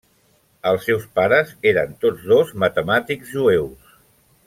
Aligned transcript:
Els 0.69 0.87
seus 0.89 1.05
pares 1.19 1.51
eren 1.73 1.93
tots 2.07 2.25
dos 2.33 2.57
matemàtics 2.65 3.37
jueus. 3.39 3.97